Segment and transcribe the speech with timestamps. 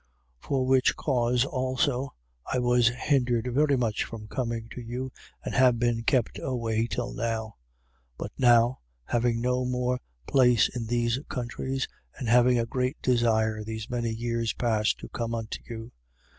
[0.41, 0.47] 15:22.
[0.47, 2.15] For which cause also,
[2.51, 5.11] I was hindered very much from coming to you
[5.45, 7.57] and have been kept away till now.
[8.17, 8.17] 15:23.
[8.17, 11.87] But now, having no more place in these countries
[12.17, 15.91] and having a great desire these many years past to come unto you, 15:24.